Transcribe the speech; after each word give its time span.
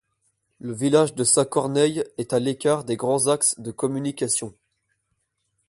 Le 0.59 0.73
village 0.73 1.13
de 1.13 1.23
Saint-Corneille 1.23 2.03
est 2.17 2.33
à 2.33 2.39
l'écart 2.39 2.83
des 2.85 2.95
grands 2.95 3.27
axes 3.27 3.59
de 3.59 3.69
communication. 3.69 4.55